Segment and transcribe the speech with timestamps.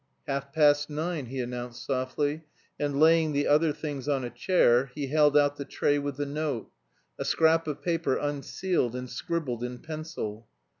[0.25, 2.43] "Half past nine," he announced softly,
[2.79, 6.25] and laying the other things on a chair, he held out the tray with the
[6.25, 6.71] note
[7.19, 10.47] a scrap of paper unsealed and scribbled in pencil.